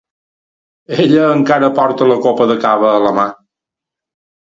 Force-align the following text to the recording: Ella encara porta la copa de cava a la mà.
Ella 1.03 1.27
encara 1.35 1.71
porta 1.81 2.09
la 2.15 2.19
copa 2.27 2.51
de 2.55 2.59
cava 2.67 2.91
a 2.97 3.07
la 3.09 3.17
mà. 3.23 3.31